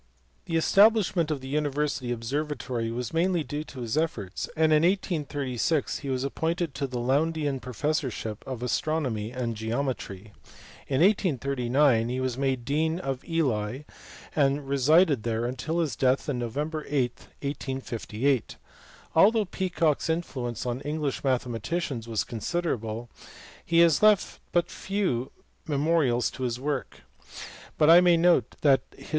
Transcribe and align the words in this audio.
The 0.45 0.55
establishment 0.57 1.29
of 1.29 1.41
the 1.41 1.47
university 1.47 2.11
observatory 2.11 2.89
was 2.89 3.13
mainly 3.13 3.43
due 3.43 3.63
to 3.65 3.81
his 3.81 3.95
efforts, 3.95 4.49
and 4.57 4.73
in 4.73 4.81
1836 4.81 5.99
he 5.99 6.09
was 6.09 6.23
appointed 6.23 6.73
to 6.73 6.87
the 6.87 6.97
Lowndean 6.97 7.59
professorship 7.59 8.43
of 8.47 8.63
astronomy 8.63 9.29
and 9.29 9.55
geometry. 9.55 10.33
In 10.87 11.01
1839 11.01 12.09
he 12.09 12.19
was 12.19 12.35
made 12.35 12.65
dean 12.65 12.97
of 12.99 13.23
Ely, 13.23 13.81
and 14.35 14.67
resided 14.67 15.21
there 15.21 15.51
till 15.51 15.77
his 15.77 15.95
death 15.95 16.27
on 16.27 16.39
Nov. 16.39 16.57
8, 16.57 16.65
1858. 16.79 18.55
Although 19.13 19.45
Peacock 19.45 19.99
s 19.99 20.09
influence 20.09 20.65
on 20.65 20.81
English 20.81 21.23
mathematicians 21.23 22.07
was 22.07 22.23
considerable 22.23 23.11
he 23.63 23.77
has 23.81 24.01
left 24.01 24.39
but 24.51 24.71
few 24.71 25.31
me 25.67 25.77
morials 25.77 26.31
of 26.33 26.43
his 26.43 26.59
work; 26.59 27.01
but 27.77 27.87
I 27.87 28.01
may 28.01 28.17
note 28.17 28.55
that 28.61 28.81
his. 28.97 29.09